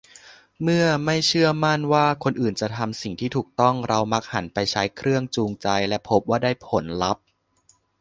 [0.61, 7.23] เมื่อไม่เชื่อมั่นว่าคนอื่นจะทำสิ่งที่ถูกต้อง เรามักหันไปใช้ 'เครื่องจูงใจ' และพบว่าได้ผลลัพธ์